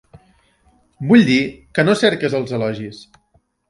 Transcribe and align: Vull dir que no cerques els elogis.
Vull 1.13 1.27
dir 1.29 1.37
que 1.79 1.87
no 1.89 1.97
cerques 2.03 2.43
els 2.43 2.59
elogis. 2.61 3.09